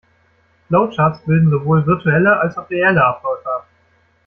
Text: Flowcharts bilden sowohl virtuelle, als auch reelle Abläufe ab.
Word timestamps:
Flowcharts 0.67 1.21
bilden 1.27 1.51
sowohl 1.51 1.85
virtuelle, 1.85 2.39
als 2.39 2.57
auch 2.57 2.67
reelle 2.71 3.05
Abläufe 3.05 3.47
ab. 3.51 3.67